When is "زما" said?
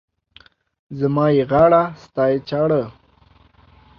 0.99-1.25